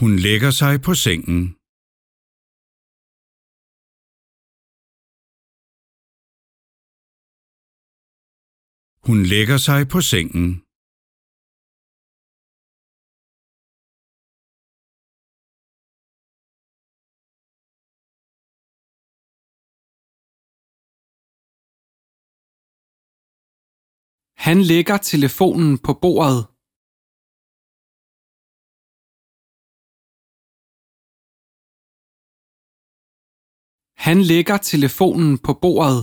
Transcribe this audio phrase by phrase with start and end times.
[0.00, 1.40] Hun lægger sig på sengen.
[9.06, 10.48] Hun lægger sig på sengen.
[24.46, 26.49] Han lægger telefonen på bordet.
[34.06, 35.98] Han lægger telefonen på bordet.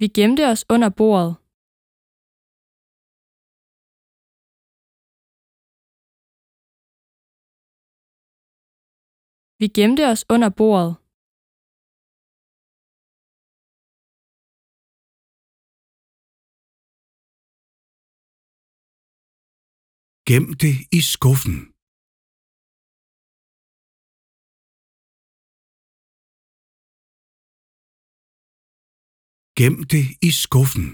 [0.00, 1.30] Vi gemte os under bordet.
[9.60, 11.01] Vi gemte os under bordet.
[20.28, 21.58] Gem det i skuffen.
[29.58, 30.88] Gem det i skuffen.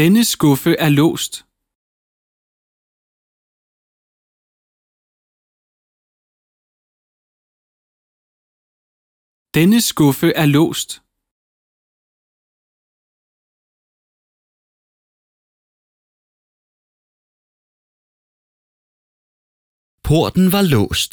[0.00, 1.47] Denne skuffe er låst.
[9.58, 10.90] Denne skuffe er låst.
[20.06, 21.12] Porten var låst.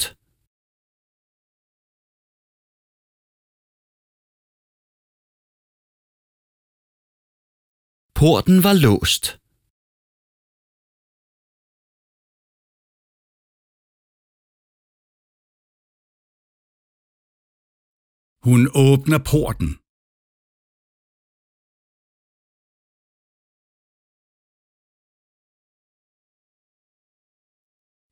[8.14, 9.45] Porten var låst.
[18.46, 19.70] Hun åbner porten.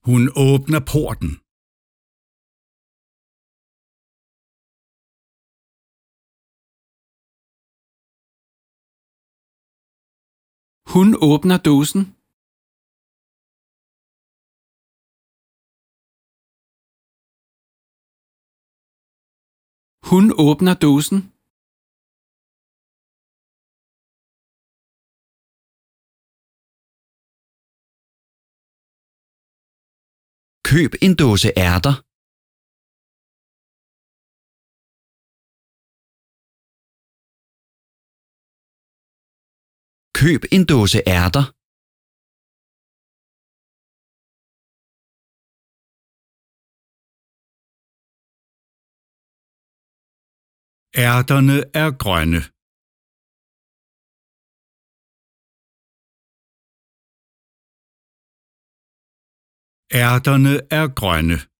[0.06, 1.30] Hun åbner porten.
[10.92, 12.23] Hun åbner dåsen.
[20.10, 21.18] Hun åbner dåsen.
[30.68, 31.94] Køb en dåse ærter.
[40.20, 41.53] Køb en dåse ærter.
[50.96, 52.40] Ærterne er grønne.
[60.04, 61.53] Ærterne er grønne.